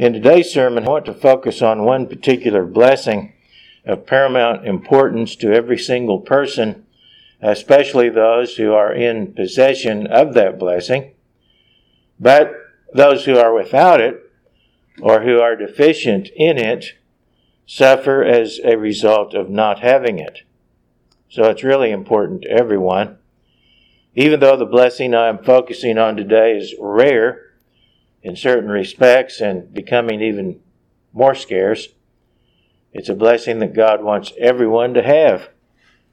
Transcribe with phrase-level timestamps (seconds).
[0.00, 3.34] In today's sermon, I want to focus on one particular blessing
[3.84, 6.86] of paramount importance to every single person,
[7.42, 11.12] especially those who are in possession of that blessing.
[12.18, 12.50] But
[12.94, 14.22] those who are without it
[15.02, 16.94] or who are deficient in it
[17.66, 20.44] suffer as a result of not having it.
[21.28, 23.18] So it's really important to everyone.
[24.14, 27.49] Even though the blessing I am focusing on today is rare
[28.22, 30.60] in certain respects and becoming even
[31.12, 31.88] more scarce,
[32.92, 35.50] it's a blessing that God wants everyone to have.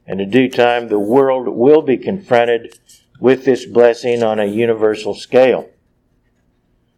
[0.05, 2.77] And in due time, the world will be confronted
[3.19, 5.69] with this blessing on a universal scale.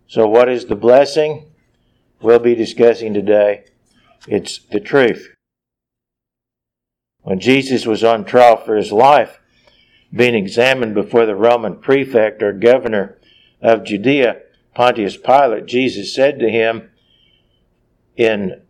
[0.08, 1.46] So, what is the blessing?
[2.22, 3.66] We'll be discussing today.
[4.28, 5.34] It's the truth.
[7.22, 9.40] When Jesus was on trial for his life,
[10.14, 13.18] being examined before the Roman prefect or governor
[13.62, 14.42] of Judea,
[14.80, 16.90] Pontius Pilate, Jesus said to him
[18.16, 18.62] in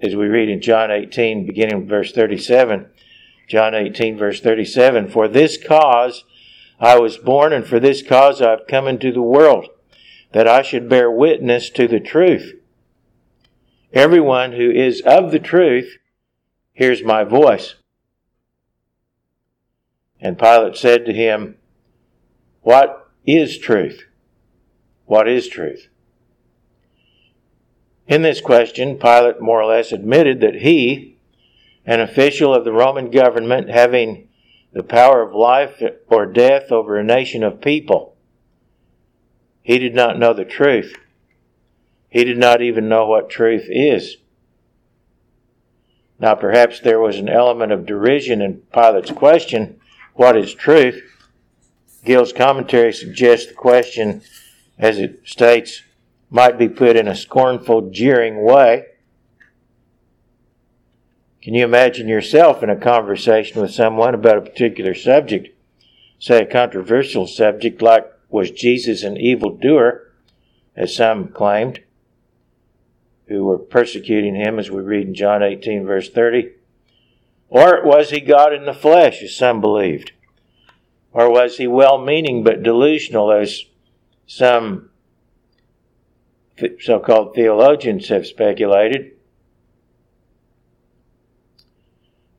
[0.00, 2.86] as we read in John 18, beginning verse 37.
[3.46, 6.24] John 18, verse 37 For this cause
[6.80, 9.66] I was born, and for this cause I have come into the world,
[10.32, 12.54] that I should bear witness to the truth.
[13.92, 15.98] Everyone who is of the truth
[16.72, 17.74] hears my voice.
[20.18, 21.56] And Pilate said to him,
[22.62, 24.07] What is truth?
[25.08, 25.88] What is truth?
[28.06, 31.16] In this question, Pilate more or less admitted that he,
[31.86, 34.28] an official of the Roman government having
[34.74, 38.16] the power of life or death over a nation of people,
[39.62, 40.94] he did not know the truth.
[42.10, 44.18] He did not even know what truth is.
[46.20, 49.80] Now, perhaps there was an element of derision in Pilate's question
[50.12, 51.02] what is truth?
[52.04, 54.20] Gill's commentary suggests the question,
[54.78, 55.82] as it states,
[56.30, 58.84] might be put in a scornful, jeering way.
[61.42, 65.48] Can you imagine yourself in a conversation with someone about a particular subject,
[66.18, 70.12] say a controversial subject like was Jesus an evildoer,
[70.76, 71.80] as some claimed,
[73.28, 76.50] who were persecuting him, as we read in John 18, verse 30?
[77.48, 80.12] Or was he God in the flesh, as some believed?
[81.12, 83.64] Or was he well meaning but delusional, as
[84.28, 84.90] some
[86.80, 89.12] so called theologians have speculated.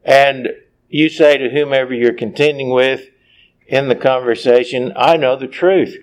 [0.06, 0.50] And
[0.88, 3.10] you say to whomever you're contending with
[3.68, 5.98] in the conversation, I know the truth.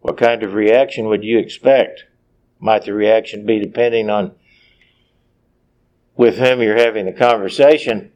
[0.00, 2.04] What kind of reaction would you expect?
[2.60, 4.32] Might the reaction be depending on
[6.14, 8.12] with whom you're having the conversation?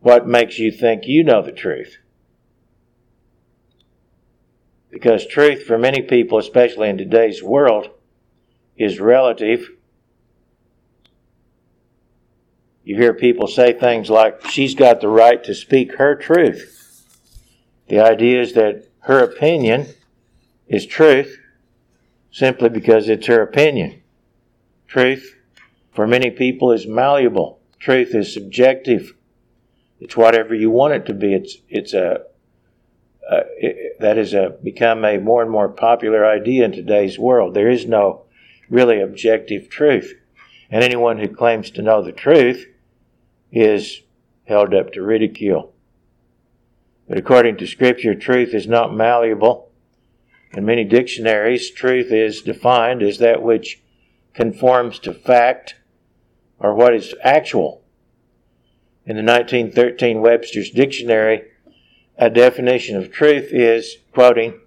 [0.00, 1.99] What makes you think you know the truth?
[4.90, 7.90] Because truth for many people, especially in today's world,
[8.76, 9.68] is relative.
[12.82, 17.06] You hear people say things like, she's got the right to speak her truth.
[17.88, 19.88] The idea is that her opinion
[20.68, 21.38] is truth
[22.32, 24.02] simply because it's her opinion.
[24.86, 25.36] Truth
[25.92, 27.60] for many people is malleable.
[27.78, 29.14] Truth is subjective.
[30.00, 31.34] It's whatever you want it to be.
[31.34, 32.22] It's it's a,
[33.28, 37.18] Uh, a it, that has a, become a more and more popular idea in today's
[37.18, 37.54] world.
[37.54, 38.24] There is no
[38.68, 40.14] really objective truth.
[40.70, 42.66] And anyone who claims to know the truth
[43.52, 44.02] is
[44.44, 45.72] held up to ridicule.
[47.08, 49.70] But according to Scripture, truth is not malleable.
[50.52, 53.82] In many dictionaries, truth is defined as that which
[54.32, 55.76] conforms to fact
[56.58, 57.82] or what is actual.
[59.06, 61.42] In the 1913 Webster's Dictionary,
[62.20, 64.60] a definition of truth is, quoting,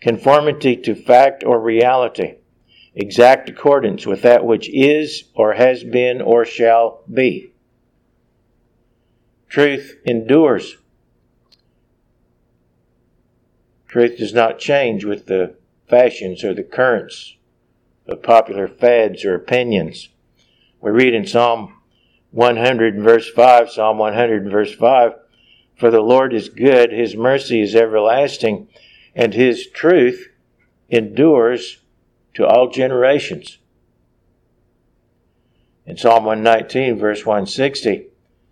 [0.00, 2.34] conformity to fact or reality
[2.98, 7.52] exact accordance with that which is or has been or shall be.
[9.48, 10.76] Truth endures.
[13.86, 15.54] Truth does not change with the
[15.88, 17.36] fashions or the currents
[18.06, 20.08] of popular fads or opinions.
[20.80, 21.80] We read in Psalm
[22.32, 25.12] 100 and verse 5, Psalm 100 and verse 5,
[25.78, 28.68] For the Lord is good, his mercy is everlasting,
[29.14, 30.28] and his truth
[30.88, 31.78] endures
[32.34, 33.58] to all generations.
[35.86, 38.08] In Psalm 119, verse 160,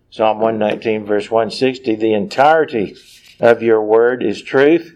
[0.09, 2.95] Psalm 119, verse 160, the entirety
[3.41, 4.95] of your word is truth,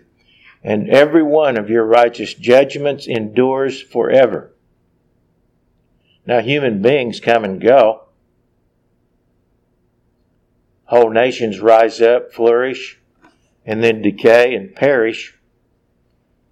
[0.64, 4.54] and every one of your righteous judgments endures forever.
[6.26, 8.04] Now, human beings come and go.
[10.92, 13.00] Whole nations rise up, flourish,
[13.66, 15.36] and then decay and perish,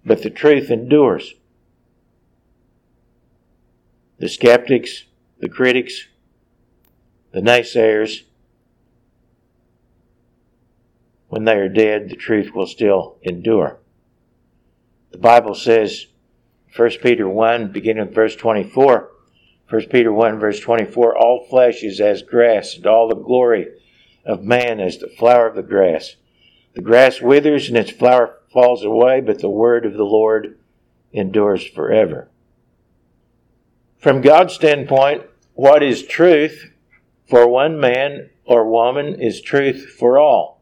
[0.04, 1.34] but the truth endures.
[4.20, 5.04] the skeptics,
[5.38, 6.06] the critics,
[7.32, 8.24] the naysayers,
[11.28, 13.78] when they are dead, the truth will still endure.
[15.10, 16.06] The Bible says,
[16.76, 19.10] 1 Peter 1, beginning with verse 24,
[19.70, 23.68] 1 Peter 1, verse 24, all flesh is as grass, and all the glory
[24.24, 26.16] of man as the flower of the grass.
[26.74, 30.58] The grass withers and its flower falls away, but the word of the Lord
[31.12, 32.28] endures forever.
[33.98, 35.24] From God's standpoint,
[35.54, 36.70] what is truth
[37.28, 40.60] for one man or woman is truth for all.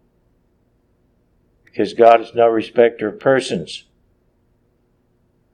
[1.64, 3.84] Because God is no respecter of persons.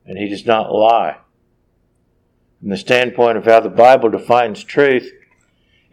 [0.04, 1.18] And He does not lie.
[2.60, 5.12] From the standpoint of how the Bible defines truth,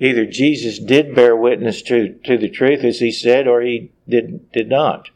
[0.01, 4.51] either Jesus did bear witness to, to the truth as He said, or He did,
[4.51, 5.11] did not.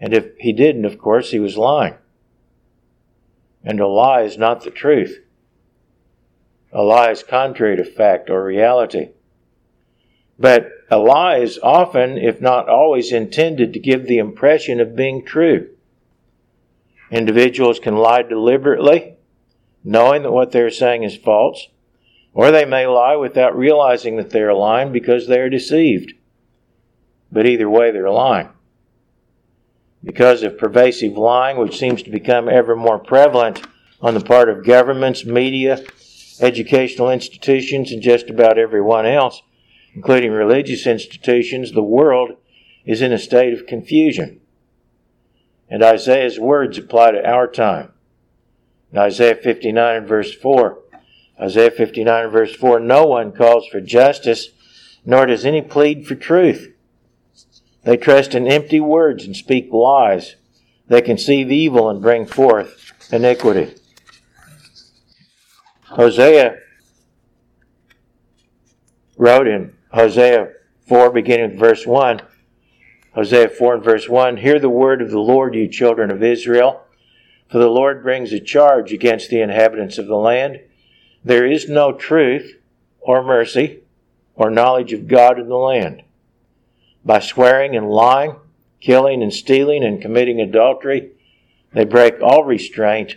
[0.00, 1.94] And if He didn't, of course, He was lying.
[3.64, 5.18] And a lie is not the truth.
[6.72, 9.10] A lie is contrary to fact or reality.
[10.38, 15.24] But a lie is often, if not always, intended to give the impression of being
[15.24, 15.70] true.
[17.10, 19.16] Individuals can lie deliberately,
[19.84, 21.68] knowing that what they're saying is false,
[22.34, 26.14] or they may lie without realizing that they are lying because they are deceived.
[27.30, 28.48] But either way, they're lying.
[30.04, 33.62] Because of pervasive lying, which seems to become ever more prevalent
[34.00, 35.82] on the part of governments, media,
[36.40, 39.42] educational institutions, and just about everyone else,
[39.94, 42.32] including religious institutions, the world
[42.84, 44.40] is in a state of confusion.
[45.68, 47.92] And Isaiah's words apply to our time.
[48.90, 50.81] In Isaiah 59 and verse 4,
[51.42, 54.48] Isaiah 59 verse 4, no one calls for justice,
[55.04, 56.72] nor does any plead for truth.
[57.82, 60.36] They trust in empty words and speak lies.
[60.86, 63.74] They conceive evil and bring forth iniquity.
[65.86, 66.58] Hosea
[69.16, 70.52] wrote in Hosea
[70.86, 72.22] 4, beginning with verse 1.
[73.14, 76.82] Hosea 4 and verse 1 Hear the word of the Lord, you children of Israel.
[77.50, 80.60] For the Lord brings a charge against the inhabitants of the land.
[81.24, 82.56] There is no truth
[83.00, 83.80] or mercy
[84.34, 86.02] or knowledge of God in the land.
[87.04, 88.36] By swearing and lying,
[88.80, 91.12] killing and stealing and committing adultery,
[91.72, 93.16] they break all restraint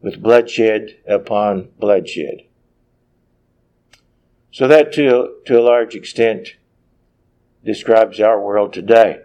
[0.00, 2.44] with bloodshed upon bloodshed.
[4.50, 6.54] So that to, to a large extent
[7.64, 9.20] describes our world today.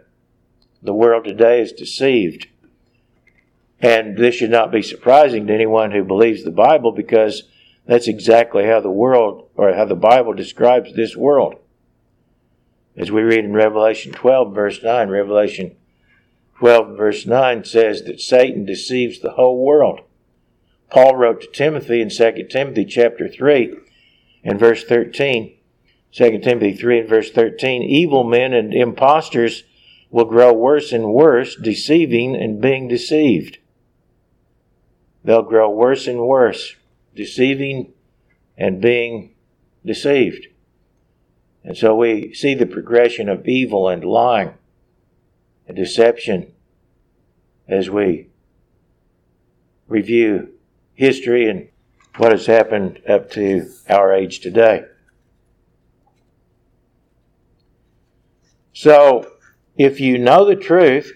[0.82, 2.48] The world today is deceived.
[3.82, 7.44] And this should not be surprising to anyone who believes the Bible because
[7.90, 11.56] that's exactly how the world, or how the Bible describes this world.
[12.96, 15.76] As we read in Revelation 12, verse 9, Revelation
[16.60, 20.02] 12, verse 9 says that Satan deceives the whole world.
[20.92, 23.76] Paul wrote to Timothy in 2 Timothy chapter 3
[24.44, 25.58] and verse 13,
[26.12, 29.64] 2 Timothy 3 and verse 13, evil men and impostors
[30.12, 33.58] will grow worse and worse, deceiving and being deceived.
[35.24, 36.76] They'll grow worse and worse,
[37.20, 37.92] deceiving
[38.58, 39.36] and being
[39.86, 40.48] deceived.
[41.66, 44.54] And so we see the progression of evil and lying
[45.68, 46.54] and deception
[47.68, 48.30] as we
[49.90, 50.54] review
[50.94, 51.68] history and
[52.16, 54.86] what has happened up to our age today.
[58.72, 59.30] So,
[59.76, 61.12] if you know the truth,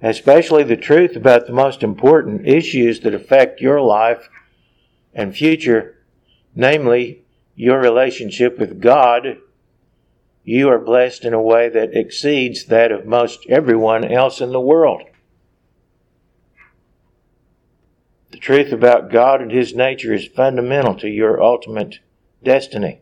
[0.00, 4.28] especially the truth about the most important issues that affect your life
[5.16, 5.96] and future,
[6.54, 7.24] namely
[7.56, 9.38] your relationship with God,
[10.44, 14.60] you are blessed in a way that exceeds that of most everyone else in the
[14.60, 15.02] world.
[18.30, 22.00] The truth about God and His nature is fundamental to your ultimate
[22.44, 23.00] destiny.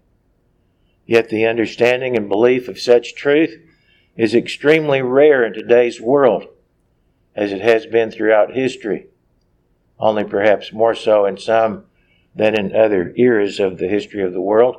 [1.07, 3.61] Yet the understanding and belief of such truth
[4.17, 6.47] is extremely rare in today's world,
[7.35, 9.09] as it has been throughout history,
[9.99, 11.85] only perhaps more so in some
[12.35, 14.77] than in other eras of the history of the world.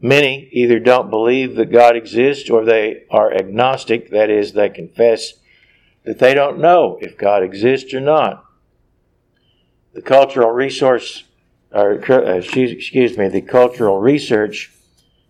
[0.00, 5.34] Many either don't believe that God exists or they are agnostic, that is, they confess
[6.04, 8.44] that they don't know if God exists or not
[9.94, 11.24] the Cultural Resource,
[11.70, 14.72] or uh, excuse me, the Cultural Research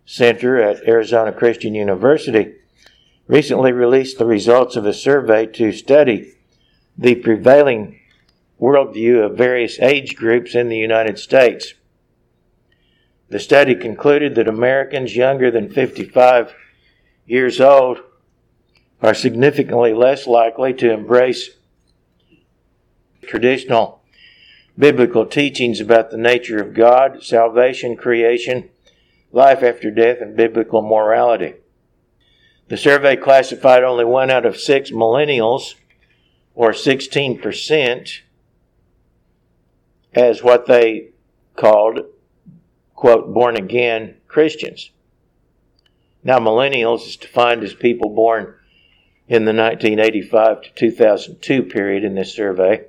[0.06, 2.54] Center at Arizona Christian University
[3.26, 6.32] recently released the results of a survey to study
[6.96, 8.00] the prevailing
[8.60, 11.74] worldview of various age groups in the United States.
[13.28, 16.54] The study concluded that Americans younger than 55
[17.26, 17.98] years old
[19.02, 21.50] are significantly less likely to embrace
[23.22, 24.02] traditional
[24.78, 28.70] biblical teachings about the nature of God, salvation, creation,
[29.32, 31.54] life after death, and biblical morality.
[32.68, 35.74] The survey classified only one out of six millennials,
[36.54, 38.20] or 16%,
[40.14, 41.10] as what they
[41.56, 42.00] called,
[42.94, 44.90] quote, born again Christians.
[46.22, 48.54] Now, millennials is defined as people born
[49.28, 52.84] in the 1985 to 2002 period in this survey.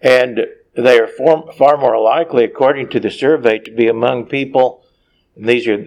[0.00, 4.84] And they are far more likely, according to the survey, to be among people,
[5.34, 5.86] and these are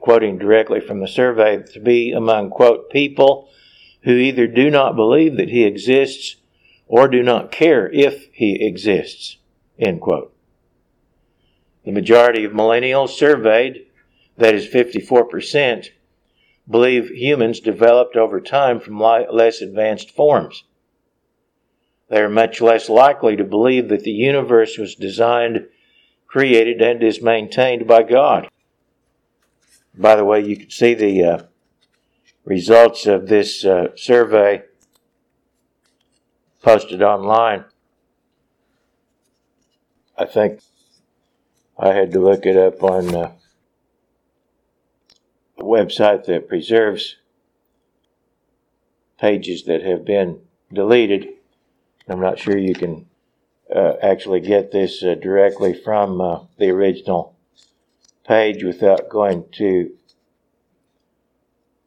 [0.00, 3.48] quoting directly from the survey, to be among, quote, people
[4.02, 6.36] who either do not believe that he exists
[6.86, 9.38] or do not care if he exists,
[9.78, 10.32] end quote.
[11.84, 13.86] The majority of millennials surveyed,
[14.36, 15.88] that is 54%,
[16.68, 20.64] believe humans developed over time from less advanced forms.
[22.08, 25.66] They are much less likely to believe that the universe was designed,
[26.26, 28.48] created, and is maintained by God.
[29.96, 31.42] By the way, you can see the uh,
[32.44, 34.62] results of this uh, survey
[36.66, 37.64] posted online.
[40.18, 40.62] I think
[41.78, 43.30] I had to look it up on uh,
[45.58, 47.18] a website that preserves
[49.16, 50.40] pages that have been
[50.72, 51.28] deleted.
[52.08, 53.06] I'm not sure you can
[53.72, 57.36] uh, actually get this uh, directly from uh, the original
[58.26, 59.92] page without going to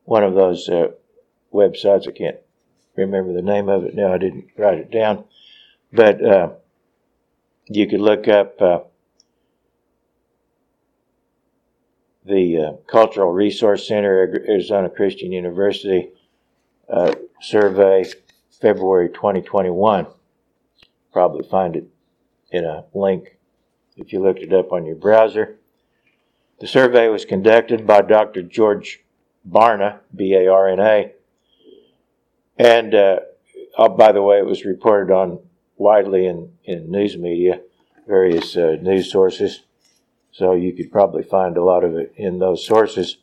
[0.05, 0.91] one of those uh,
[1.53, 2.07] websites.
[2.07, 2.37] I can't
[3.01, 4.13] remember the name of it now.
[4.13, 5.25] I didn't write it down.
[5.91, 6.49] But uh,
[7.67, 8.79] you could look up uh,
[12.25, 16.09] the uh, Cultural Resource Center, Arizona Christian University
[16.87, 18.05] uh, survey,
[18.61, 20.07] February 2021.
[21.11, 21.87] Probably find it
[22.51, 23.37] in a link
[23.97, 25.57] if you looked it up on your browser.
[26.59, 28.41] The survey was conducted by Dr.
[28.43, 29.03] George
[29.49, 31.13] Barna, B A R N A.
[32.59, 33.21] And uh,
[33.77, 35.39] oh, by the way, it was reported on
[35.77, 37.61] widely in, in news media,
[38.07, 39.61] various uh, news sources.
[40.31, 43.17] So you could probably find a lot of it in those sources.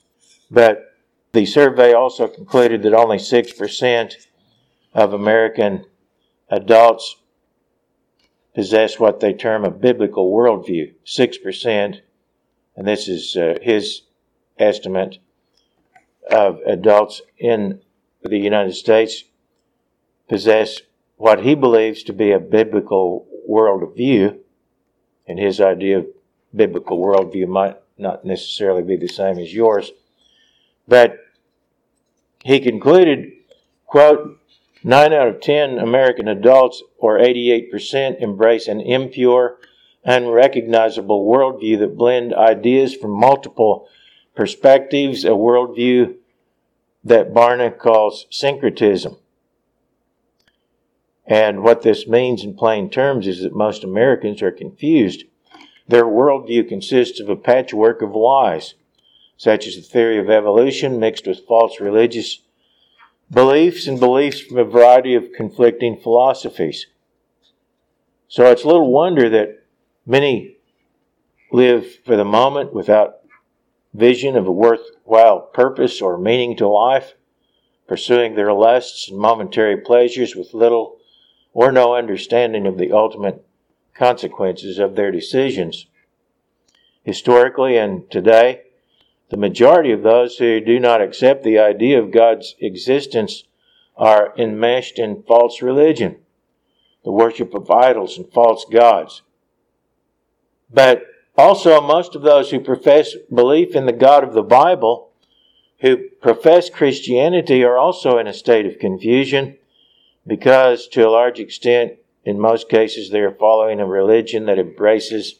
[0.50, 0.93] But
[1.33, 4.14] the survey also concluded that only 6%
[4.95, 5.85] of American
[6.49, 7.16] adults
[8.55, 10.95] possess what they term a biblical worldview.
[11.05, 12.00] 6%
[12.76, 14.02] and this is uh, his
[14.59, 15.19] estimate
[16.31, 17.81] of adults in
[18.28, 19.25] the United States
[20.28, 20.80] possess
[21.16, 24.38] what he believes to be a biblical worldview,
[25.26, 26.06] and his idea of
[26.54, 29.92] biblical worldview might not necessarily be the same as yours,
[30.87, 31.18] but
[32.45, 33.33] he concluded,
[33.87, 34.38] quote,
[34.85, 39.59] Nine out of ten American adults, or 88%, embrace an impure
[40.04, 43.88] unrecognizable worldview that blend ideas from multiple
[44.37, 46.14] perspectives, a worldview
[47.06, 49.16] that Barna calls syncretism.
[51.26, 55.25] And what this means in plain terms is that most Americans are confused.
[55.88, 58.75] Their worldview consists of a patchwork of lies,
[59.36, 62.42] such as the theory of evolution mixed with false religious
[63.30, 66.86] beliefs and beliefs from a variety of conflicting philosophies.
[68.28, 69.66] So it's little wonder that
[70.08, 70.58] Many
[71.50, 73.16] live for the moment without
[73.92, 74.52] vision of a
[75.06, 77.14] worthwhile purpose or meaning to life,
[77.86, 80.98] pursuing their lusts and momentary pleasures with little
[81.52, 83.44] or no understanding of the ultimate
[83.94, 85.86] consequences of their decisions.
[87.04, 88.62] Historically and today,
[89.30, 93.44] the majority of those who do not accept the idea of God's existence
[93.96, 96.16] are enmeshed in false religion,
[97.04, 99.22] the worship of idols and false gods.
[100.70, 101.04] But
[101.37, 105.11] also, most of those who profess belief in the God of the Bible,
[105.81, 109.57] who profess Christianity, are also in a state of confusion
[110.26, 115.37] because, to a large extent, in most cases, they are following a religion that embraces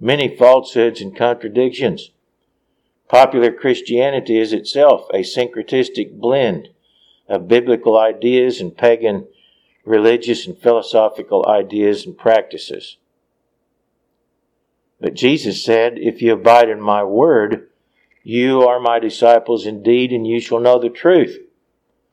[0.00, 2.10] many falsehoods and contradictions.
[3.08, 6.68] Popular Christianity is itself a syncretistic blend
[7.28, 9.26] of biblical ideas and pagan
[9.84, 12.96] religious and philosophical ideas and practices.
[15.00, 17.68] But Jesus said, If you abide in my word,
[18.22, 21.38] you are my disciples indeed, and you shall know the truth.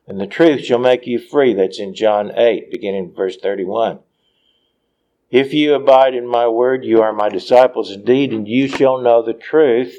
[0.07, 1.53] And the truth shall make you free.
[1.53, 3.99] That's in John 8, beginning verse 31.
[5.29, 9.23] If you abide in my word, you are my disciples indeed, and you shall know
[9.23, 9.95] the truth,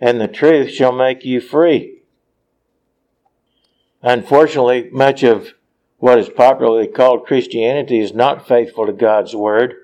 [0.00, 2.02] and the truth shall make you free.
[4.02, 5.52] Unfortunately, much of
[5.98, 9.74] what is popularly called Christianity is not faithful to God's Word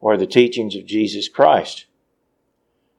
[0.00, 1.86] or the teachings of Jesus Christ.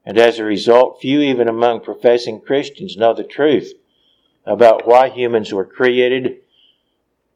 [0.04, 3.74] And as a result, few even among professing Christians know the truth
[4.44, 6.38] about why humans were created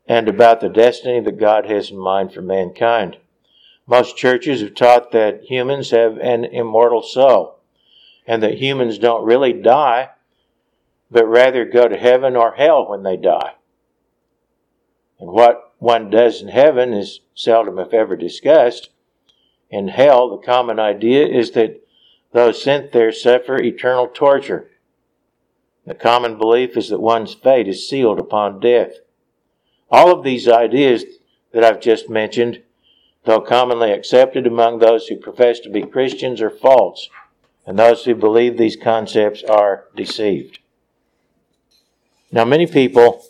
[0.08, 3.18] and about the destiny that God has in mind for mankind.
[3.86, 7.60] Most churches have taught that humans have an immortal soul
[8.26, 10.10] and that humans don't really die,
[11.10, 13.54] but rather go to heaven or hell when they die.
[15.20, 18.90] And what one does in heaven is seldom, if ever, discussed.
[19.70, 21.82] In hell, the common idea is that
[22.32, 24.70] those sent there suffer eternal torture.
[25.86, 28.92] The common belief is that one's fate is sealed upon death.
[29.90, 31.04] All of these ideas
[31.52, 32.62] that I've just mentioned,
[33.24, 37.08] though commonly accepted among those who profess to be Christians, are false,
[37.64, 40.58] and those who believe these concepts are deceived.
[42.32, 43.24] Now, many people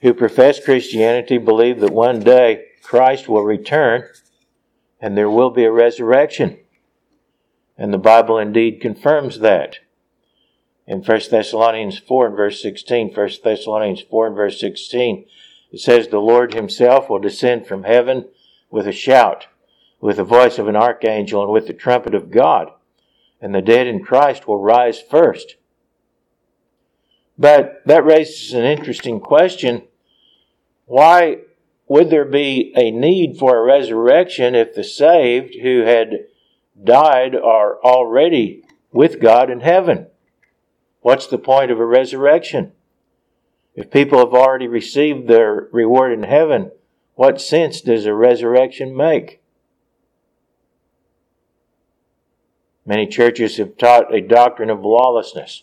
[0.00, 4.04] who profess Christianity believe that one day Christ will return
[5.00, 6.58] and there will be a resurrection.
[7.76, 9.78] And the Bible indeed confirms that.
[10.86, 15.26] In 1 Thessalonians 4 and verse 16, 1 Thessalonians 4 and verse 16,
[15.70, 18.26] it says, The Lord himself will descend from heaven
[18.70, 19.46] with a shout,
[20.00, 22.70] with the voice of an archangel, and with the trumpet of God,
[23.40, 25.56] and the dead in Christ will rise first.
[27.38, 29.82] But that raises an interesting question.
[30.86, 31.38] Why
[31.88, 36.26] would there be a need for a resurrection if the saved who had
[36.82, 40.06] died are already with God in heaven?
[41.00, 42.72] What's the point of a resurrection?
[43.74, 46.72] If people have already received their reward in heaven,
[47.14, 49.40] what sense does a resurrection make?
[52.84, 55.62] Many churches have taught a doctrine of lawlessness.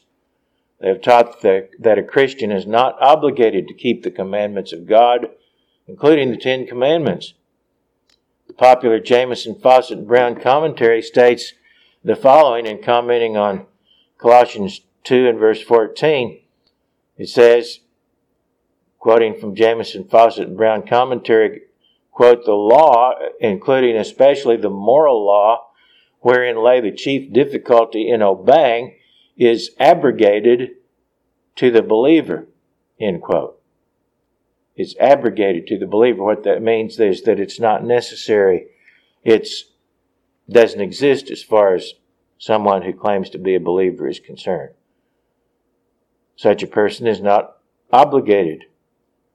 [0.79, 5.27] They have taught that, a Christian is not obligated to keep the commandments of God,
[5.87, 7.33] including the Ten Commandments.
[8.47, 11.53] The popular Jamieson Fausset Brown commentary states
[12.03, 13.65] the following in commenting on
[14.17, 16.39] Colossians 2 and verse 14.
[17.17, 17.79] It says,
[18.99, 21.61] quoting from Jamieson Fausset Brown commentary,
[22.11, 25.67] quote, the law, including especially the moral law,
[26.19, 28.95] wherein lay the chief difficulty in obeying,
[29.37, 30.71] is abrogated
[31.55, 32.47] to the believer,
[32.99, 33.59] end quote.
[34.75, 36.23] It's abrogated to the believer.
[36.23, 38.67] What that means is that it's not necessary.
[39.23, 39.65] It's
[40.49, 41.93] doesn't exist as far as
[42.37, 44.73] someone who claims to be a believer is concerned.
[46.35, 47.57] Such a person is not
[47.91, 48.65] obligated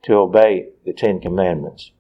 [0.03, 1.93] to obey the Ten Commandments.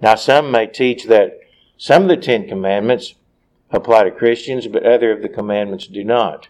[0.00, 1.38] Now, some may teach that
[1.76, 3.14] some of the Ten Commandments
[3.70, 6.48] apply to Christians, but other of the commandments do not.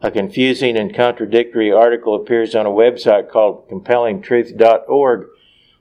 [0.00, 5.26] A confusing and contradictory article appears on a website called compellingtruth.org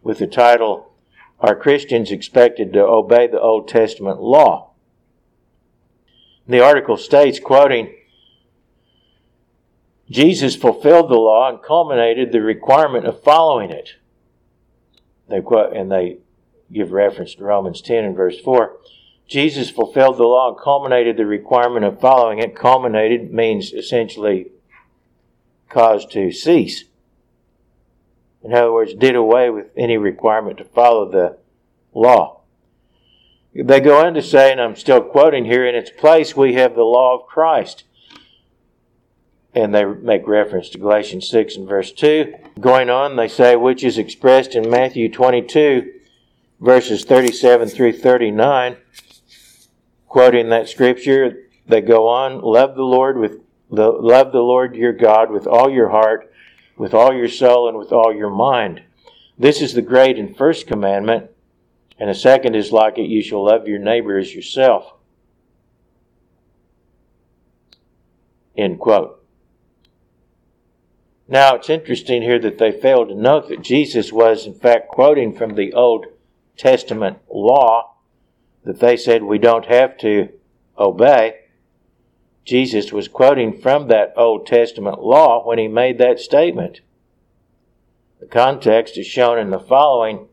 [0.02, 0.92] with the title,
[1.40, 4.72] Are Christians Expected to Obey the Old Testament Law?
[6.48, 7.94] The article states, quoting,
[10.10, 13.96] Jesus fulfilled the law and culminated the requirement of following it.
[15.28, 16.20] They quote, and they
[16.72, 18.78] give reference to Romans 10 and verse 4.
[19.28, 22.56] Jesus fulfilled the law and culminated the requirement of following it.
[22.56, 24.52] Culminated means essentially
[25.70, 26.86] caused to cease.
[28.42, 31.38] In other words, did away with any requirement to follow the
[31.94, 32.42] law.
[33.54, 36.76] They go on to say, and I'm still quoting here, in its place we have
[36.76, 37.84] the law of Christ.
[39.54, 42.34] And they make reference to Galatians 6 and verse 2.
[42.60, 45.92] Going on, they say, which is expressed in Matthew 22,
[46.62, 48.78] verses 37 through 39
[50.18, 54.92] quoting that scripture, they go on, love the Lord with the, love the Lord your
[54.92, 56.34] God with all your heart,
[56.76, 58.82] with all your soul, and with all your mind.
[59.38, 61.30] This is the great and first commandment,
[62.00, 64.92] and the second is like it, you shall love your neighbor as yourself.
[68.58, 69.24] End quote.
[71.28, 75.36] Now, it's interesting here that they failed to note that Jesus was, in fact, quoting
[75.36, 76.08] from the Old
[76.58, 77.97] Testament law
[78.68, 80.28] that they said we don't have to
[80.78, 81.40] obey.
[82.44, 86.82] Jesus was quoting from that Old Testament law when he made that statement.
[88.20, 90.28] The context is shown in the following,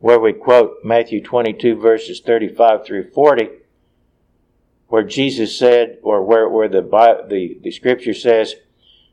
[0.00, 3.48] where we quote Matthew 22, verses 35 through 40,
[4.88, 6.82] where Jesus said, or where, where the,
[7.28, 8.56] the, the scripture says,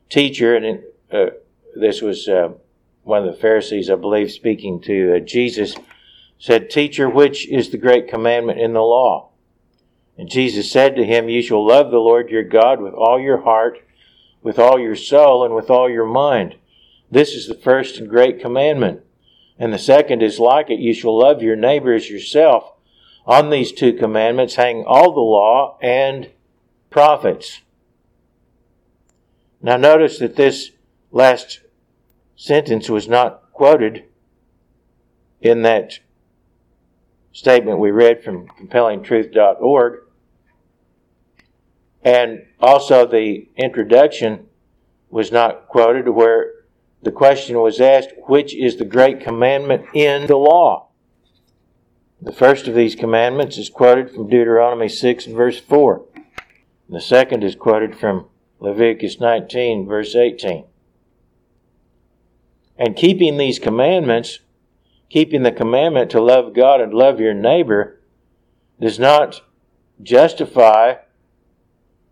[0.08, 1.26] Teacher, and uh,
[1.76, 2.54] this was uh,
[3.04, 5.76] one of the Pharisees, I believe, speaking to uh, Jesus
[6.38, 9.30] said, Teacher, which is the great commandment in the law?
[10.16, 13.42] And Jesus said to him, You shall love the Lord your God with all your
[13.42, 13.78] heart,
[14.42, 16.56] with all your soul, and with all your mind.
[17.10, 19.02] This is the first and great commandment.
[19.58, 22.72] And the second is like it you shall love your neighbor as yourself.
[23.26, 26.30] On these two commandments hang all the law and
[26.90, 27.60] prophets.
[29.60, 30.70] Now, notice that this
[31.10, 31.60] last
[32.36, 34.04] sentence was not quoted
[35.40, 35.98] in that
[37.32, 40.00] statement we read from compellingtruth.org.
[42.02, 44.46] And also, the introduction
[45.10, 46.52] was not quoted where
[47.02, 50.88] the question was asked, which is the great commandment in the law?
[52.20, 56.04] The first of these commandments is quoted from Deuteronomy 6 verse 4.
[56.88, 58.26] The second is quoted from
[58.58, 60.64] Leviticus 19 verse 18.
[62.76, 64.40] And keeping these commandments,
[65.08, 68.00] keeping the commandment to love God and love your neighbor,
[68.80, 69.40] does not
[70.02, 70.94] justify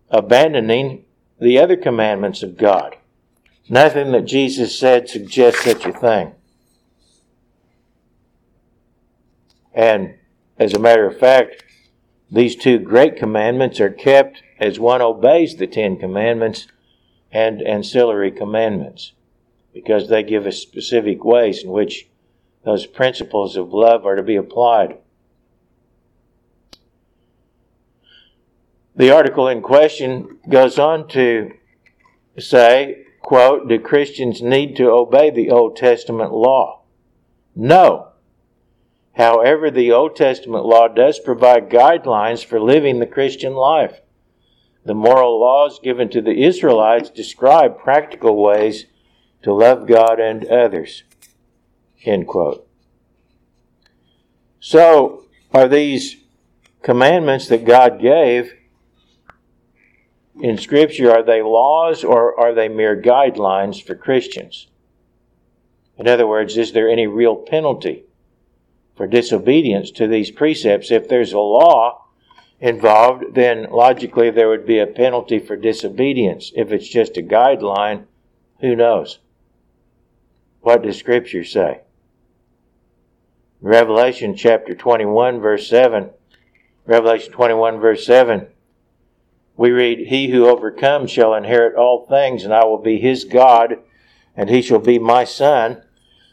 [0.09, 1.05] abandoning
[1.39, 2.95] the other commandments of God.
[3.69, 6.33] Nothing that Jesus said suggests such a thing.
[9.73, 10.15] And
[10.57, 11.63] as a matter of fact,
[12.31, 16.67] these two great commandments are kept as one obeys the Ten Commandments
[17.31, 19.11] and ancillary commandments
[19.73, 22.07] because they give us specific ways in which
[22.67, 24.97] those principles of love are to be applied.
[28.93, 31.53] The article in question goes on to
[32.37, 36.81] say, quote, do Christians need to obey the Old Testament law?
[37.55, 38.09] No.
[39.15, 44.01] However, the Old Testament law does provide guidelines for living the Christian life.
[44.83, 48.87] The moral laws given to the Israelites describe practical ways
[49.43, 51.03] to love God and others.
[52.03, 52.67] End quote.
[54.59, 56.17] So, are these
[56.81, 58.53] commandments that God gave
[60.41, 64.67] in Scripture, are they laws or are they mere guidelines for Christians?
[65.97, 68.03] In other words, is there any real penalty
[68.95, 70.91] for disobedience to these precepts?
[70.91, 72.05] If there's a law
[72.59, 76.51] involved, then logically there would be a penalty for disobedience.
[76.55, 78.05] If it's just a guideline,
[78.61, 79.19] who knows?
[80.61, 81.81] What does Scripture say?
[83.61, 86.09] Revelation chapter 21, verse 7.
[86.85, 88.47] Revelation 21, verse 7
[89.57, 93.79] we read, He who overcomes shall inherit all things, and I will be his God,
[94.35, 95.81] and he shall be my son.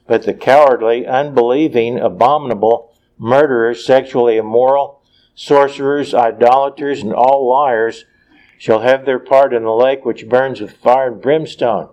[0.07, 5.03] But the cowardly, unbelieving, abominable, murderers, sexually immoral,
[5.35, 8.05] sorcerers, idolaters, and all liars
[8.59, 11.89] shall have their part in the lake which burns with fire and brimstone,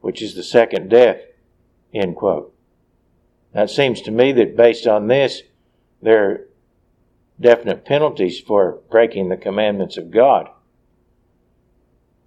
[0.00, 1.20] which is the second death.
[1.94, 2.52] End quote.
[3.54, 5.42] Now it seems to me that based on this,
[6.02, 6.48] there are
[7.40, 10.48] definite penalties for breaking the commandments of God.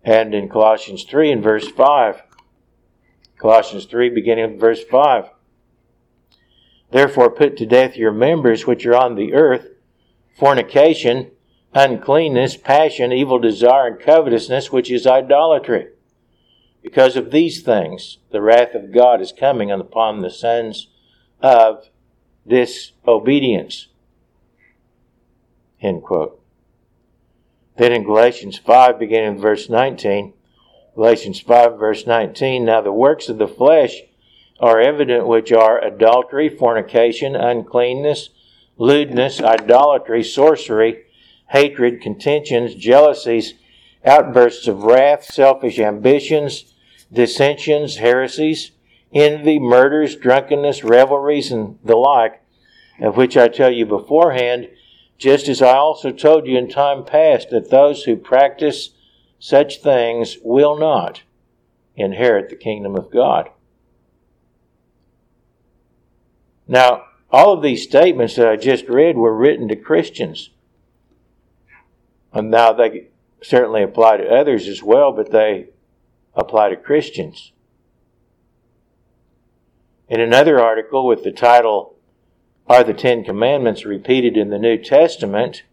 [0.03, 2.23] And in Colossians 3 and verse 5,
[3.38, 5.29] Colossians 3 beginning with verse 5,
[6.91, 9.67] Therefore put to death your members which are on the earth,
[10.38, 11.31] fornication,
[11.73, 15.88] uncleanness, passion, evil desire, and covetousness, which is idolatry.
[16.81, 20.88] Because of these things, the wrath of God is coming upon the sons
[21.41, 21.89] of
[22.45, 23.88] this obedience.
[25.82, 26.41] End quote.
[27.77, 30.34] Then in Galatians 5, beginning in verse 19,
[30.93, 34.01] Galatians 5, verse 19, Now the works of the flesh
[34.60, 38.30] are evident, which are adultery, fornication, uncleanness,
[38.77, 41.04] lewdness, idolatry, sorcery,
[41.49, 43.56] hatred, contentions, jealousies,
[44.06, 46.73] outbursts of wrath, selfish ambitions,
[47.12, 48.71] dissensions, heresies,
[49.13, 52.41] envy, murders, drunkenness, revelries, and the like,
[53.00, 54.69] of which I tell you beforehand,
[55.17, 58.91] just as I also told you in time past that those who practice
[59.39, 61.24] such things will not
[61.95, 63.50] inherit the kingdom of God.
[66.67, 70.50] Now, all of these statements that I just read were written to Christians.
[72.34, 73.08] And now they
[73.41, 75.67] certainly apply to others as well, but they
[76.34, 77.52] apply to Christians.
[80.12, 81.95] In another article with the title,
[82.67, 85.63] are the Ten Commandments repeated in the New Testament?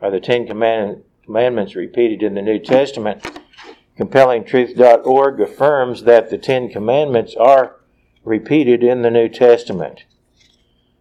[0.00, 3.22] Are the Ten Command- Commandments repeated in the New Testament?
[3.98, 7.76] CompellingTruth.org affirms that the Ten Commandments are
[8.24, 10.04] repeated in the New Testament.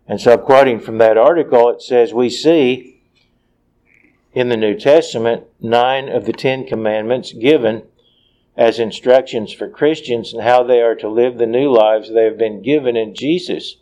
[0.05, 3.01] And so, quoting from that article, it says, We see
[4.33, 7.83] in the New Testament nine of the Ten Commandments given
[8.59, 12.37] as instructions for Christians and how they are to live the new lives they have
[12.37, 13.77] been given in Jesus.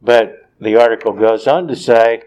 [0.00, 2.22] But the article goes on to say,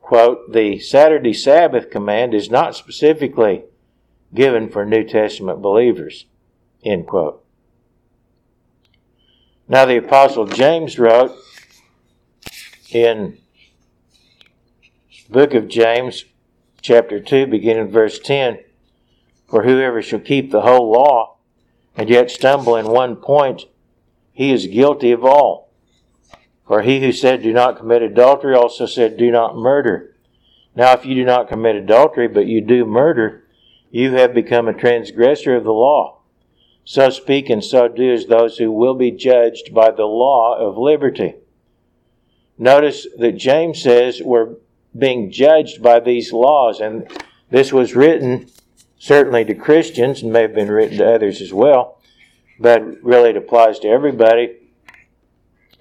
[0.00, 3.62] quote, the Saturday Sabbath command is not specifically
[4.34, 6.26] given for New Testament believers.
[6.84, 7.44] End quote.
[9.68, 11.30] Now, the Apostle James wrote
[12.90, 13.38] in
[15.28, 16.24] book of James,
[16.82, 18.58] chapter 2, beginning verse 10
[19.50, 21.36] For whoever shall keep the whole law
[21.96, 23.64] and yet stumble in one point,
[24.32, 25.72] he is guilty of all.
[26.66, 30.14] For he who said, Do not commit adultery, also said, Do not murder.
[30.76, 33.42] Now, if you do not commit adultery, but you do murder,
[33.90, 36.20] you have become a transgressor of the law.
[36.84, 40.78] So speak and so do as those who will be judged by the law of
[40.78, 41.34] liberty.
[42.56, 44.54] Notice that James says we're
[44.96, 47.10] being judged by these laws, and
[47.50, 48.48] this was written
[49.00, 51.98] certainly to Christians and may have been written to others as well,
[52.60, 54.58] but really it applies to everybody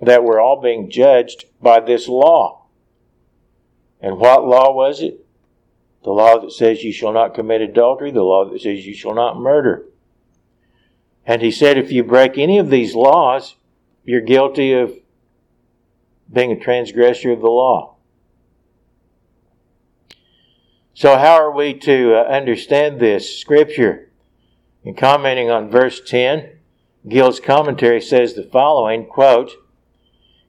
[0.02, 2.66] that we're all being judged by this law.
[4.00, 5.26] And what law was it?
[6.06, 9.14] The law that says you shall not commit adultery, the law that says you shall
[9.14, 9.84] not murder.
[11.26, 13.56] And he said if you break any of these laws,
[14.06, 14.94] you're guilty of
[16.32, 17.98] being a transgressor of the law.
[21.00, 24.10] So, how are we to uh, understand this scripture?
[24.84, 26.60] In commenting on verse 10,
[27.08, 29.52] Gill's commentary says the following quote,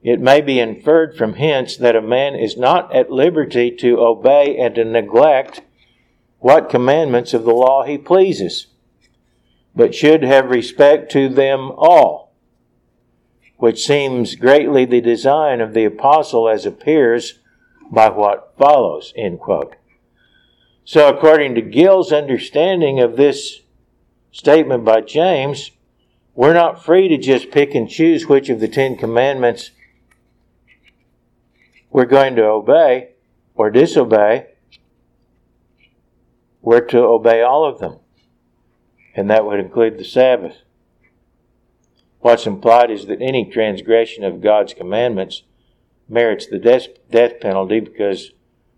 [0.03, 4.57] It may be inferred from hence that a man is not at liberty to obey
[4.57, 5.61] and to neglect
[6.39, 8.67] what commandments of the law he pleases,
[9.73, 12.33] but should have respect to them all,
[13.55, 17.39] which seems greatly the design of the apostle as appears
[17.89, 19.13] by what follows.
[19.15, 19.77] End quote.
[20.83, 23.61] So, according to Gill's understanding of this
[24.31, 25.71] statement by James,
[26.33, 29.71] we're not free to just pick and choose which of the Ten Commandments
[31.91, 33.09] we're going to obey
[33.53, 34.47] or disobey.
[36.61, 37.99] We're to obey all of them,
[39.15, 40.57] and that would include the Sabbath.
[42.19, 45.43] What's implied is that any transgression of God's commandments
[46.07, 48.31] merits the death, penalty because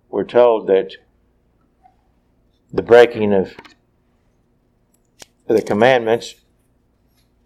[0.09, 0.95] we're told that
[2.73, 3.53] the breaking of
[5.47, 6.35] the commandments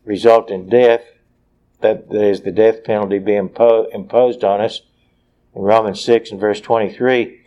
[0.05, 1.03] result in death,
[1.81, 4.81] that is the death penalty being impo- imposed on us.
[5.53, 7.41] In Romans 6 and verse 23,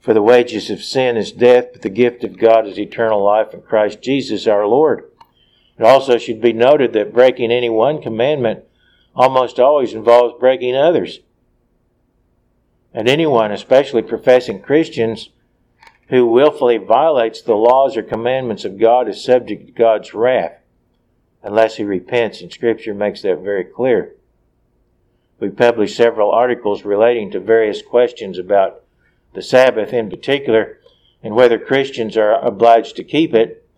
[0.00, 3.54] for the wages of sin is death, but the gift of God is eternal life
[3.54, 5.10] in Christ Jesus our Lord.
[5.78, 8.64] It also should be noted that breaking any one commandment
[9.16, 11.20] almost always involves breaking others.
[12.92, 15.30] And anyone, especially professing Christians,
[16.08, 20.60] who willfully violates the laws or commandments of God is subject to God's wrath
[21.44, 24.14] unless he repents, and Scripture makes that very clear.
[25.38, 28.82] We published several articles relating to various questions about
[29.34, 30.78] the Sabbath in particular
[31.22, 33.68] and whether Christians are obliged to keep it.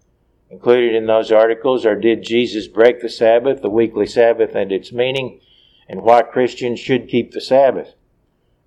[0.49, 4.93] Included in those articles are Did Jesus break the Sabbath, the weekly Sabbath, and its
[4.93, 5.41] meaning,
[5.89, 7.95] and why Christians should keep the Sabbath.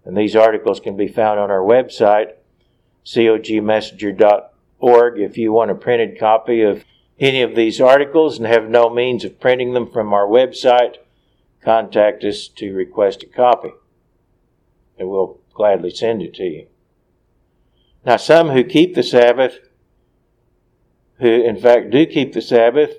[0.04, 2.34] And these articles can be found on our website
[3.16, 5.20] cogmessenger.org.
[5.20, 6.86] If you want a printed copy of
[7.20, 10.96] any of these articles and have no means of printing them from our website,
[11.62, 13.72] contact us to request a copy,
[14.98, 16.68] and we'll gladly send it to you.
[18.06, 19.60] Now, some who keep the Sabbath,
[21.18, 22.92] who in fact do keep the Sabbath,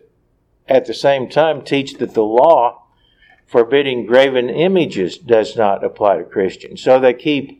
[0.68, 2.84] at the same time teach that the law
[3.46, 6.82] forbidding graven images does not apply to Christians.
[6.82, 7.59] So they keep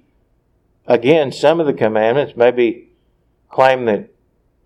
[0.87, 2.91] Again, some of the commandments maybe
[3.49, 4.11] claim that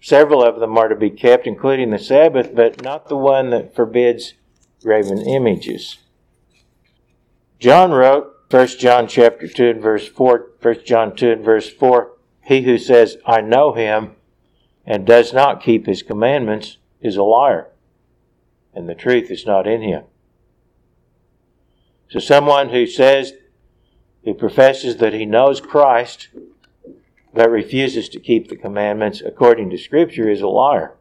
[0.01, 3.75] several of them are to be kept, including the Sabbath, but not the one that
[3.75, 4.35] forbids
[4.83, 5.99] graven images.
[7.59, 12.13] John wrote, 1 John chapter 2 and verse 4, 1 John 2 and verse 4,
[12.43, 14.17] He who says, I know him,
[14.87, 17.71] and does not keep his commandments is a liar,
[18.75, 20.05] and the truth is not in him.
[22.11, 23.33] So someone who says
[24.25, 26.29] who professes that he knows Christ
[27.35, 30.95] but refuses to keep the commandments according to Scripture is a liar,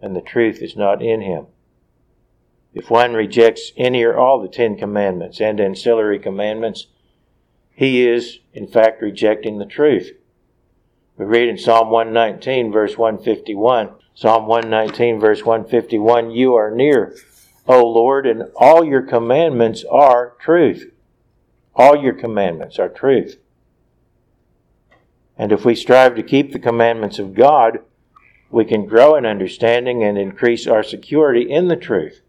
[0.00, 1.46] and the truth is not in him.
[2.74, 6.88] If one rejects any or all the Ten Commandments and ancillary commandments,
[7.70, 10.10] he is, in fact, rejecting the truth.
[11.16, 13.90] We read in Psalm 119, verse 151.
[14.14, 17.14] Psalm 119, verse 151 You are near,
[17.68, 20.91] O Lord, and all your commandments are truth.
[21.74, 23.38] All your commandments are truth.
[25.38, 27.80] And if we strive to keep the commandments of God,
[28.50, 32.20] we can grow in understanding and increase our security in the truth.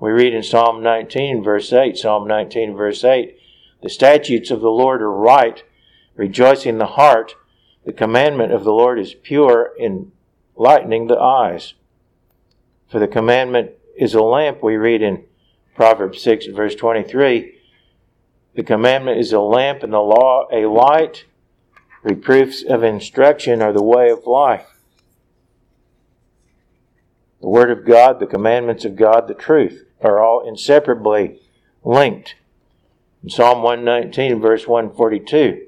[0.00, 3.38] We read in Psalm 19, verse 8, Psalm 19, verse 8,
[3.82, 5.62] the statutes of the Lord are right,
[6.16, 7.34] rejoicing the heart.
[7.84, 11.74] The commandment of the Lord is pure, enlightening the eyes.
[12.88, 15.24] For the commandment is a lamp, we read in
[15.74, 17.58] Proverbs 6 verse 23.
[18.54, 21.24] The commandment is a lamp and the law a light.
[22.02, 24.66] Reproofs of instruction are the way of life.
[27.40, 31.40] The Word of God, the commandments of God, the truth are all inseparably
[31.84, 32.36] linked.
[33.22, 35.66] In Psalm 119, verse 142,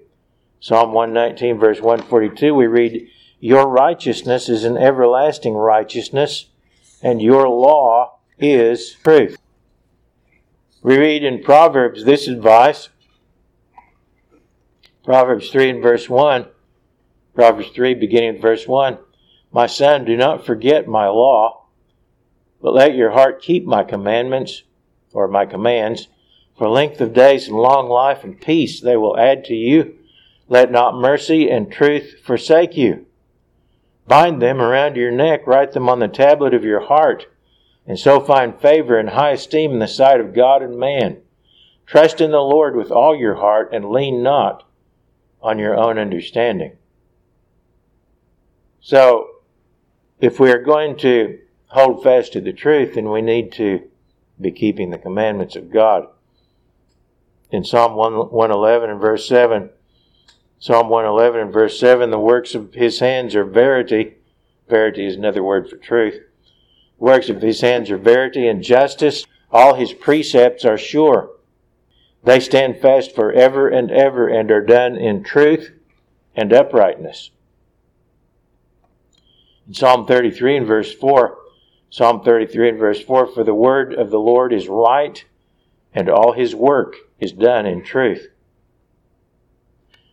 [0.61, 3.09] Psalm 119, verse 142, we read,
[3.41, 6.47] Your righteousness is an everlasting righteousness,
[7.03, 9.37] and your law is truth.
[10.85, 12.91] We read in Proverbs this advice
[15.03, 16.47] Proverbs 3 and verse 1.
[17.35, 18.99] Proverbs 3, beginning with verse 1.
[19.51, 21.69] My son, do not forget my law,
[22.61, 24.65] but let your heart keep my commandments,
[25.15, 26.09] or my commands.
[26.59, 29.95] For length of days and long life and peace they will add to you.
[30.49, 33.07] Let not mercy and truth forsake you.
[34.07, 37.29] Bind them around your neck, write them on the tablet of your heart
[37.87, 41.19] and so find favor and high esteem in the sight of God and man.
[41.87, 44.65] Trust in the Lord with all your heart and lean not
[45.43, 46.77] on your own understanding.
[48.81, 49.29] So,
[50.21, 53.83] if we are going to hold fast to the truth, then we need to
[54.41, 56.07] be keeping the commandments of God.
[57.51, 59.69] In Psalm 111 and verse 7,
[60.59, 64.15] Psalm 111 and verse 7, the works of his hands are verity.
[64.69, 66.23] Verity is another word for truth
[67.05, 69.27] works of his hands are verity and justice.
[69.53, 71.33] All his precepts are sure.
[72.25, 75.71] They stand fast forever and ever and are done in truth
[76.35, 77.31] and uprightness.
[79.69, 81.37] In Psalm 33 and verse 4,
[81.91, 85.23] Psalm 33 and verse 4, For the word of the Lord is right,
[85.93, 88.29] and all his work is done in truth.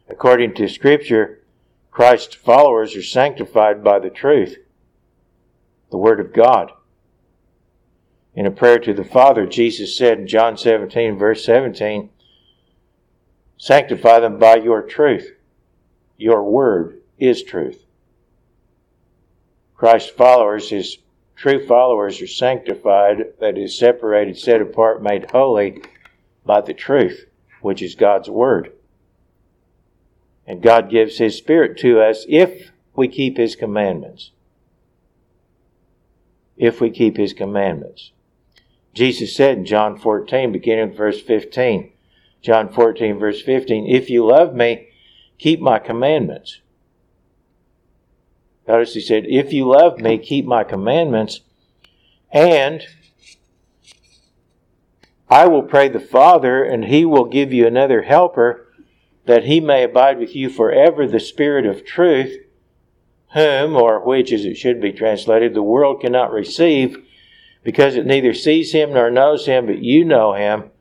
[0.10, 1.40] According to Scripture,
[1.90, 4.58] Christ's followers are sanctified by the truth
[5.90, 6.72] the Word of God.
[8.34, 12.10] In a prayer to the Father, Jesus said in John 17, verse 17,
[13.58, 15.34] Sanctify them by your truth.
[16.18, 17.84] Your Word is truth.
[19.76, 20.98] Christ's followers, his
[21.36, 25.82] true followers, are sanctified, that is, separated, set apart, made holy
[26.46, 27.26] by the truth,
[27.62, 28.72] which is God's Word.
[30.48, 34.32] And God gives His Spirit to us if we keep His commandments
[36.62, 38.12] if we keep his commandments.
[38.94, 41.92] Jesus said in John 14, beginning with verse 15,
[42.42, 44.90] John 14, verse 15, If you love me,
[45.38, 46.60] keep my commandments.
[48.68, 51.42] Notice he said, If you love me, keep my commandments,
[52.32, 52.84] and
[55.30, 58.68] I will pray the Father, and he will give you another helper,
[59.26, 62.38] that he may abide with you forever, the Spirit of truth
[63.34, 66.98] whom, or which as it should be translated, the world cannot receive,
[67.64, 70.72] because it neither sees him nor knows him, but you know him,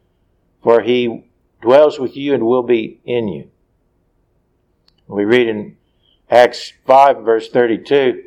[0.62, 3.50] for he dwells with you and will be in you.
[5.06, 5.76] We read in
[6.30, 8.22] Acts 5, verse 32.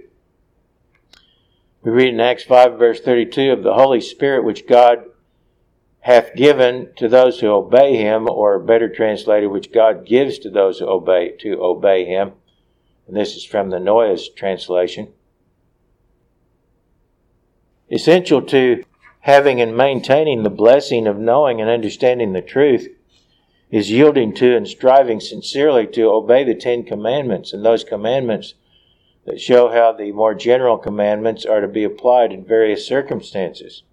[1.83, 5.05] We read in Acts 5, verse 32 of the Holy Spirit which God
[6.01, 10.79] hath given to those who obey him, or better translated, which God gives to those
[10.79, 12.33] who obey to obey him.
[13.07, 15.13] And this is from the Noah's translation.
[17.93, 18.83] Essential to
[19.19, 22.87] having and maintaining the blessing of knowing and understanding the truth
[23.69, 28.55] is yielding to and striving sincerely to obey the Ten Commandments and those commandments
[29.25, 33.83] that show how the more general commandments are to be applied in various circumstances.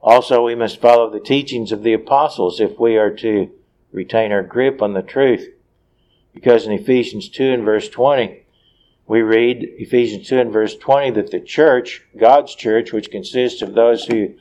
[0.00, 3.50] Also, we must follow the teachings of the apostles if we are to
[3.90, 5.48] retain our grip on the truth.
[6.32, 8.45] Because in Ephesians 2 and verse 20,
[9.06, 13.74] we read Ephesians 2 and verse 20 that the church, God's church, which consists of
[13.74, 14.34] those who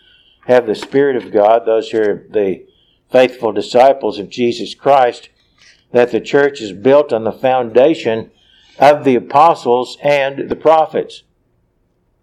[0.47, 2.65] have the Spirit of God, those who are the
[3.11, 5.29] faithful disciples of Jesus Christ,
[5.91, 8.31] that the church is built on the foundation
[8.79, 11.23] of the apostles and the prophets.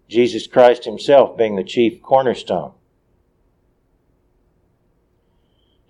[0.09, 2.73] Jesus Christ himself being the chief cornerstone.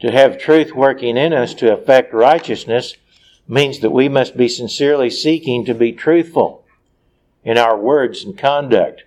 [0.01, 2.95] To have truth working in us to effect righteousness
[3.47, 6.65] means that we must be sincerely seeking to be truthful
[7.43, 9.03] in our words and conduct.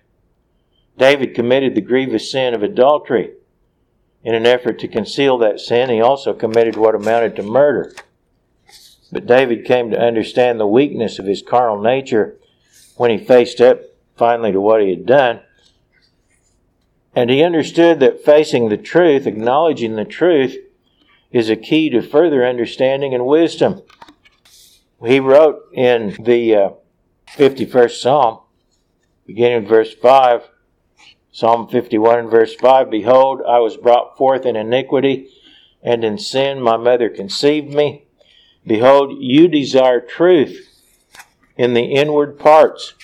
[0.99, 3.33] David committed the grievous sin of adultery.
[4.23, 7.95] In an effort to conceal that sin, he also committed what amounted to murder.
[9.13, 12.37] But David came to understand the weakness of his carnal nature
[12.97, 13.81] when he faced up
[14.17, 15.41] finally to what he had done.
[17.15, 20.57] And he understood that facing the truth, acknowledging the truth,
[21.31, 23.83] is a key to further understanding and wisdom.
[25.05, 26.71] He wrote in the uh,
[27.37, 28.41] 51st Psalm,
[29.27, 30.49] beginning in verse 5,
[31.31, 35.29] Psalm 51 verse 5 Behold, I was brought forth in iniquity,
[35.83, 38.07] and in sin my mother conceived me.
[38.67, 40.83] Behold, you desire truth
[41.59, 42.95] in the inward parts,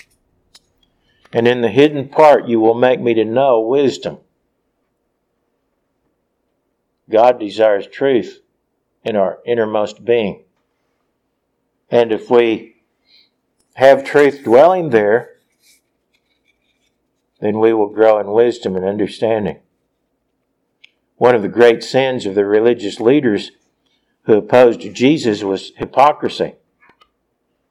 [1.31, 4.19] and in the hidden part you will make me to know wisdom.
[7.11, 8.41] God desires truth
[9.05, 10.45] in our innermost being.
[11.93, 12.77] And if we
[13.75, 15.37] have truth dwelling there,
[17.41, 19.59] then we will grow in wisdom and understanding.
[21.17, 23.51] One of the great sins of the religious leaders
[24.23, 26.55] who opposed Jesus was hypocrisy.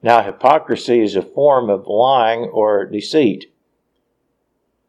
[0.03, 3.51] Now, hypocrisy is a form of lying or deceit.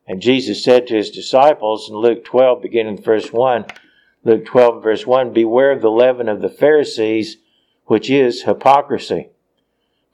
[0.07, 3.65] And Jesus said to his disciples in Luke 12, beginning in verse 1,
[4.25, 7.39] Luke 12, verse 1, Beware of the leaven of the Pharisees,
[7.93, 9.29] which is hypocrisy.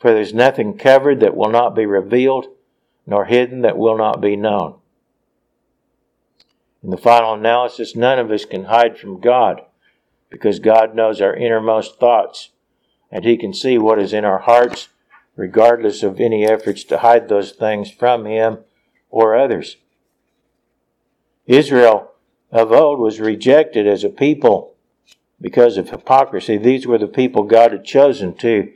[0.00, 2.48] For there's nothing covered that will not be revealed,
[3.06, 4.80] nor hidden that will not be known.
[6.82, 9.60] In the final analysis, none of us can hide from God
[10.28, 12.50] because God knows our innermost thoughts
[13.12, 14.88] and He can see what is in our hearts,
[15.36, 18.58] regardless of any efforts to hide those things from Him
[19.08, 19.76] or others.
[21.46, 22.10] Israel
[22.50, 24.74] of old was rejected as a people
[25.40, 26.58] because of hypocrisy.
[26.58, 28.72] These were the people God had chosen to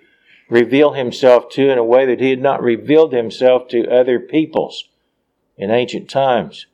[0.48, 4.88] reveal himself to in a way that he had not revealed himself to other peoples
[5.56, 6.66] in ancient times.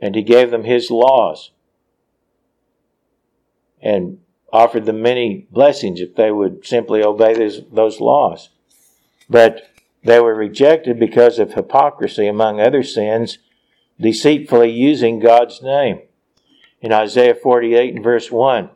[0.00, 1.52] And he gave them his laws
[3.80, 4.18] and
[4.52, 8.50] offered them many blessings if they would simply obey those, those laws.
[9.28, 9.62] But
[10.02, 13.38] they were rejected because of hypocrisy, among other sins,
[14.00, 16.00] deceitfully using God's name.
[16.84, 18.68] In Isaiah 48 and verse 1,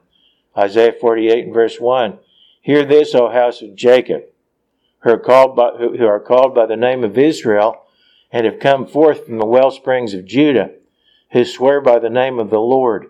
[0.56, 2.18] Isaiah 48 and verse 1,
[2.62, 4.22] Hear this, O house of Jacob,
[5.00, 7.82] who are called by, who are called by the name of Israel,
[8.32, 10.70] and have come forth from the well springs of Judah,
[11.32, 13.08] who swear by the name of the Lord,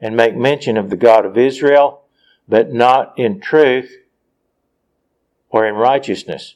[0.00, 2.02] and make mention of the God of Israel,
[2.48, 3.92] but not in truth
[5.48, 6.54] or in righteousness.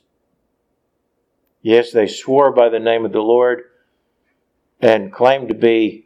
[1.61, 3.64] Yes, they swore by the name of the Lord
[4.81, 6.04] and claimed to be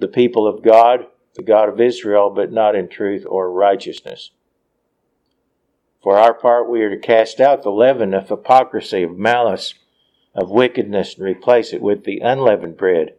[0.00, 4.30] the people of God, the God of Israel, but not in truth or righteousness.
[6.02, 9.74] For our part, we are to cast out the leaven of hypocrisy, of malice,
[10.34, 13.14] of wickedness, and replace it with the unleavened bread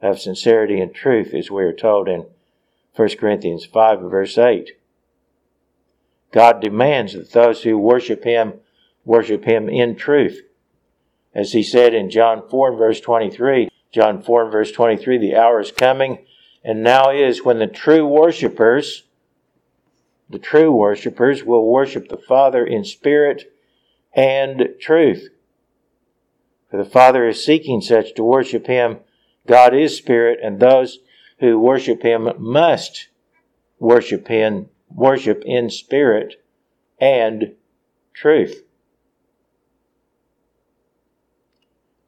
[0.00, 2.26] of sincerity and truth, as we are told in
[2.94, 4.72] 1 Corinthians 5 and verse 8.
[6.32, 8.54] God demands that those who worship Him
[9.04, 10.40] worship Him in truth.
[11.34, 15.36] As He said in John 4 and verse 23, John 4 and verse 23, the
[15.36, 16.26] hour is coming,
[16.64, 19.04] and now is when the true worshippers
[20.28, 23.52] the true worshippers will worship the Father in spirit
[24.12, 25.28] and truth.
[26.70, 28.98] For the Father is seeking such to worship Him.
[29.46, 30.98] God is spirit, and those
[31.38, 33.08] who worship Him must
[33.78, 36.42] worship Him, worship in spirit
[36.98, 37.54] and
[38.12, 38.64] truth.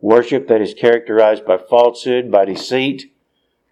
[0.01, 3.13] Worship that is characterized by falsehood, by deceit,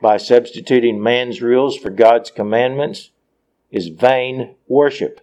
[0.01, 3.11] by substituting man's rules for God's commandments,
[3.70, 5.20] is vain worship.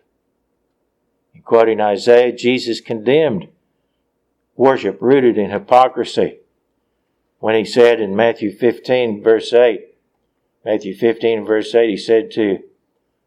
[1.34, 3.50] In quoting Isaiah, Jesus condemned
[4.56, 6.40] worship rooted in hypocrisy
[7.44, 9.82] when he said in Matthew 15, verse 8,
[10.64, 12.60] Matthew 15, verse 8, he said to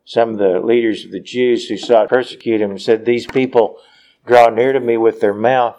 [0.07, 3.79] some of the leaders of the Jews who sought to persecute him, said, These people
[4.25, 5.79] draw near to me with their mouth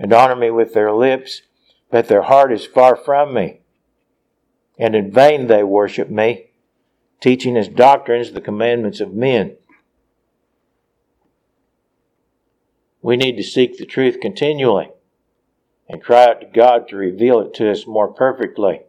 [0.00, 1.42] and honor me with their lips,
[1.90, 3.60] but their heart is far from me.
[4.78, 6.46] And in vain they worship me,
[7.20, 9.56] teaching as doctrines the commandments of men.
[13.02, 14.88] We need to seek the truth continually
[15.86, 18.80] and cry out to God to reveal it to us more perfectly.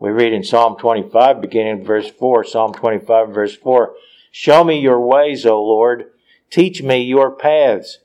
[0.00, 3.94] We read in Psalm 25, beginning in verse 4, Psalm 25, verse 4,
[4.30, 6.10] Show me your ways, O Lord.
[6.50, 7.98] Teach me your paths.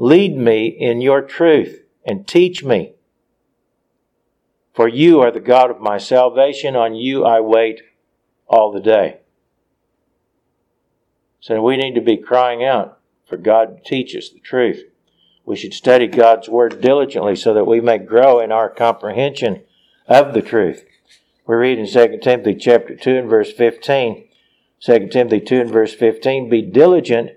[0.00, 2.94] Lead me in your truth and teach me.
[4.72, 6.74] For you are the God of my salvation.
[6.74, 7.82] On you I wait
[8.48, 9.18] all the day.
[11.38, 12.98] So we need to be crying out
[13.28, 14.84] for God to teach us the truth.
[15.44, 19.64] We should study God's Word diligently so that we may grow in our comprehension
[20.06, 20.82] of the truth.
[21.46, 24.28] We read in 2 Timothy chapter 2 and verse 15,
[24.80, 27.32] 2 Timothy 2 and verse 15, Be diligent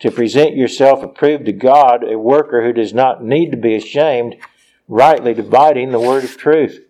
[0.00, 4.36] to present yourself approved to God, a worker who does not need to be ashamed,
[4.88, 6.84] rightly dividing the word of truth.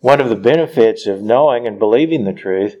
[0.00, 2.76] One of the benefits of knowing and believing the truth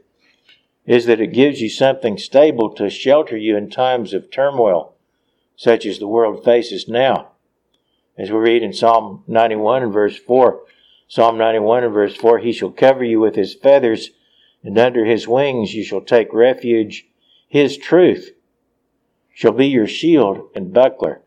[0.86, 4.94] is that it gives you something stable to shelter you in times of turmoil,
[5.56, 7.32] such as the world faces now.
[8.16, 10.62] As we read in Psalm 91 and verse 4,
[11.08, 14.10] Psalm 91 and verse 4, He shall cover you with His feathers,
[14.62, 17.06] and under His wings you shall take refuge.
[17.48, 18.30] His truth
[19.36, 21.20] shall be your shield and buckler.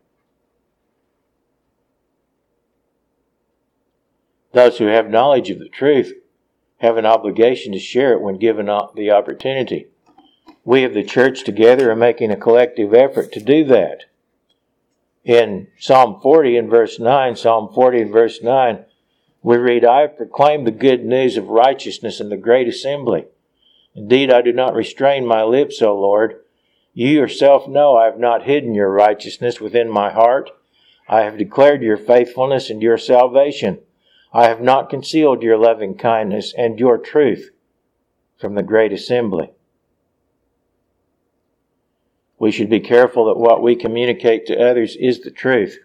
[4.52, 6.12] Those who have knowledge of the truth
[6.78, 9.86] have an obligation to share it when given the opportunity.
[10.64, 14.06] We of the church together are making a collective effort to do that.
[15.22, 18.86] In Psalm 40 and verse 9, Psalm 40 and verse 9,
[19.40, 23.26] we read, I have proclaimed the good news of righteousness in the great assembly.
[23.94, 26.40] Indeed, I do not restrain my lips, O Lord.
[26.92, 30.50] You yourself know I have not hidden your righteousness within my heart.
[31.08, 33.80] I have declared your faithfulness and your salvation.
[34.32, 37.50] I have not concealed your loving kindness and your truth
[38.38, 39.50] from the great assembly.
[42.38, 45.78] We should be careful that what we communicate to others is the truth,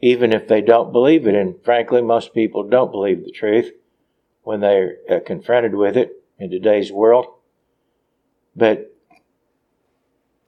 [0.00, 1.34] even if they don't believe it.
[1.34, 3.70] And frankly, most people don't believe the truth
[4.42, 7.26] when they're uh, confronted with it in today's world.
[8.56, 8.91] But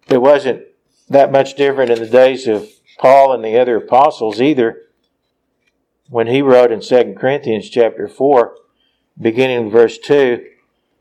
[0.09, 0.63] it wasn't
[1.09, 4.83] that much different in the days of Paul and the other apostles either.
[6.09, 8.57] When he wrote in 2 Corinthians chapter 4,
[9.21, 10.45] beginning in verse 2,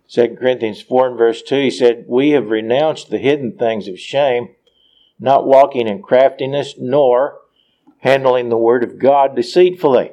[0.09, 3.99] 2 Corinthians 4 and verse 2, he said, We have renounced the hidden things of
[3.99, 4.49] shame,
[5.19, 7.39] not walking in craftiness, nor
[7.99, 10.11] handling the word of God deceitfully,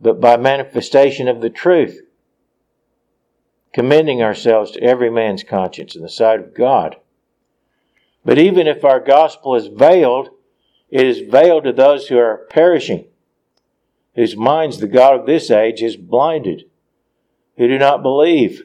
[0.00, 2.00] but by manifestation of the truth,
[3.78, 6.96] commending ourselves to every man's conscience in the sight of God.
[8.24, 10.30] But even if our gospel is veiled,
[10.90, 13.06] it is veiled to those who are perishing,
[14.16, 16.64] whose minds the God of this age has blinded
[17.56, 18.64] who do not believe,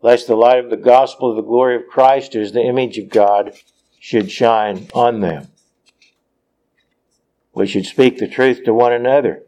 [0.00, 3.10] lest the light of the gospel of the glory of Christ, is the image of
[3.10, 3.52] God,
[4.00, 5.48] should shine on them.
[7.52, 9.42] We should speak the truth to one another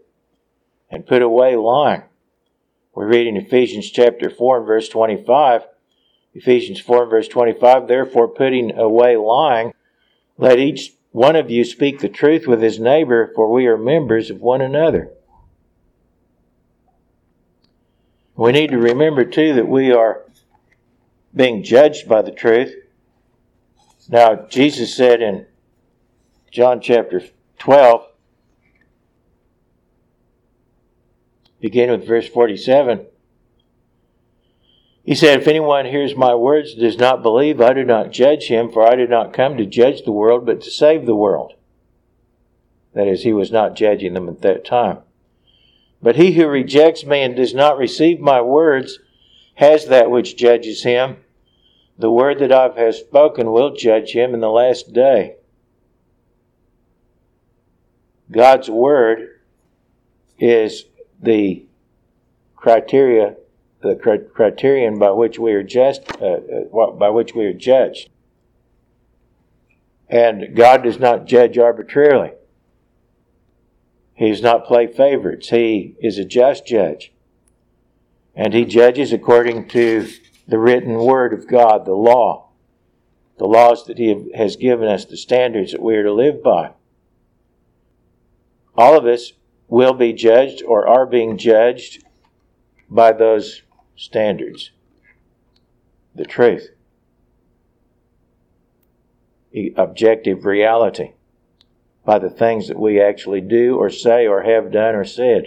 [0.91, 2.03] and put away lying.
[2.99, 5.62] We read in Ephesians chapter 4 and verse 25,
[6.34, 9.72] Ephesians 4 and verse 25, therefore putting away lying,
[10.36, 14.30] let each one of you speak the truth with his neighbor, for we are members
[14.30, 15.12] of one another.
[18.34, 20.24] We need to remember, too, that we are
[21.32, 22.74] being judged by the truth.
[24.09, 25.46] Now, Jesus said in
[26.51, 27.22] John chapter
[27.61, 28.07] 12,
[31.61, 33.06] beginning with verse 47,
[35.04, 38.48] he said, If anyone hears my words and does not believe, I do not judge
[38.48, 41.54] him, for I did not come to judge the world, but to save the world.
[42.92, 44.98] That is, he was not judging them at that time.
[46.02, 48.98] But he who rejects me and does not receive my words
[49.54, 51.16] has that which judges him.
[51.98, 55.36] The word that I have spoken will judge him in the last day.
[58.30, 59.40] God's word
[60.38, 60.84] is
[61.20, 61.64] the
[62.56, 63.36] criteria,
[63.80, 63.94] the
[64.34, 66.38] criterion by which we are just, uh,
[66.72, 68.08] uh by which we are judged.
[70.08, 72.32] And God does not judge arbitrarily.
[74.14, 75.50] He does not play favorites.
[75.50, 77.12] He is a just judge.
[78.34, 80.08] And he judges according to
[80.46, 82.48] the written word of God, the law,
[83.38, 86.72] the laws that he has given us, the standards that we are to live by.
[88.76, 89.32] All of us
[89.68, 92.04] will be judged or are being judged
[92.88, 93.62] by those
[93.96, 94.70] standards.
[96.14, 96.70] The truth.
[99.52, 101.12] The objective reality
[102.04, 105.44] by the things that we actually do or say or have done or said.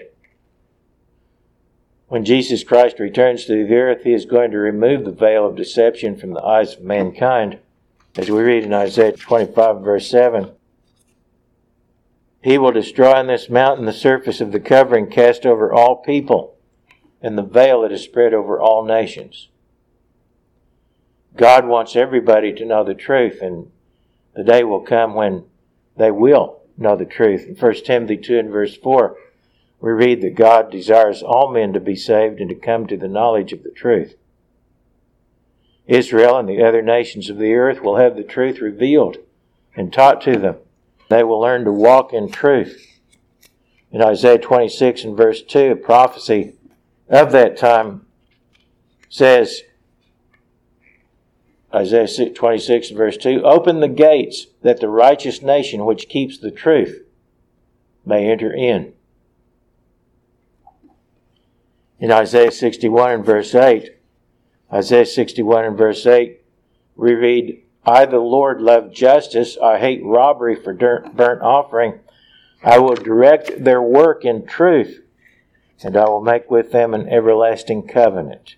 [2.07, 5.55] When Jesus Christ returns to the earth, he is going to remove the veil of
[5.55, 7.57] deception from the eyes of mankind.
[8.17, 10.51] As we read in Isaiah 25, verse 7,
[12.43, 16.55] He will destroy on this mountain the surface of the covering cast over all people,
[17.21, 19.49] and the veil that is spread over all nations.
[21.35, 23.71] God wants everybody to know the truth, and
[24.35, 25.45] the day will come when
[25.95, 27.45] they will know the truth.
[27.47, 29.15] In 1 Timothy 2 and verse 4,
[29.79, 33.07] we read that God desires all men to be saved and to come to the
[33.07, 34.15] knowledge of the truth.
[35.87, 39.17] Israel and the other nations of the earth will have the truth revealed
[39.75, 40.55] and taught to them.
[41.11, 42.87] They will learn to walk in truth.
[43.91, 46.55] In Isaiah 26 and verse 2, a prophecy
[47.09, 48.05] of that time
[49.09, 49.63] says,
[51.75, 56.49] Isaiah 26 and verse 2 Open the gates that the righteous nation which keeps the
[56.49, 57.03] truth
[58.05, 58.93] may enter in.
[61.99, 63.97] In Isaiah 61 and verse 8,
[64.71, 66.39] Isaiah 61 and verse 8,
[66.95, 69.57] we read, I, the Lord, love justice.
[69.57, 71.99] I hate robbery for burnt offering.
[72.63, 75.01] I will direct their work in truth,
[75.83, 78.55] and I will make with them an everlasting covenant.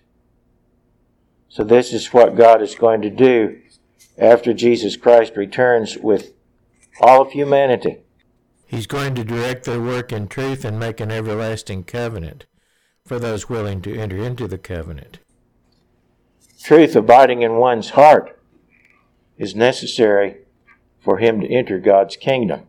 [1.48, 3.60] So, this is what God is going to do
[4.18, 6.32] after Jesus Christ returns with
[7.00, 7.98] all of humanity.
[8.66, 12.44] He's going to direct their work in truth and make an everlasting covenant
[13.06, 15.18] for those willing to enter into the covenant.
[16.62, 18.38] Truth abiding in one's heart
[19.38, 20.36] is necessary
[21.00, 22.62] for him to enter God's kingdom.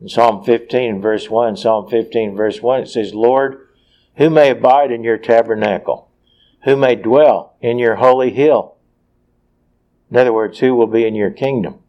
[0.00, 3.68] In Psalm 15, verse 1, Psalm 15, verse 1, it says, Lord,
[4.16, 6.10] who may abide in your tabernacle?
[6.64, 8.76] Who may dwell in your holy hill?
[10.10, 11.80] In other words, who will be in your kingdom?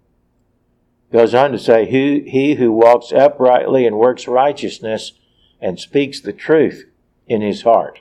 [1.11, 5.13] Goes on to say, who, He who walks uprightly and works righteousness
[5.61, 6.85] and speaks the truth
[7.27, 7.99] in his heart.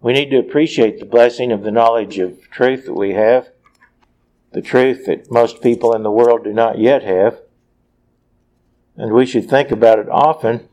[0.00, 3.48] We need to appreciate the blessing of the knowledge of truth that we have,
[4.52, 7.40] the truth that most people in the world do not yet have.
[8.96, 10.68] And we should think about it often,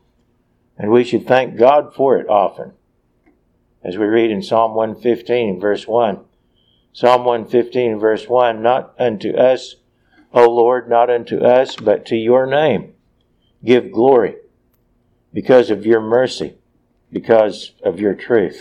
[0.78, 2.72] and we should thank God for it often.
[3.82, 6.20] As we read in Psalm 115, verse 1.
[6.92, 9.76] Psalm 115, verse 1 Not unto us,
[10.32, 12.94] O Lord, not unto us, but to your name
[13.64, 14.36] give glory
[15.32, 16.54] because of your mercy,
[17.12, 18.54] because of your truth.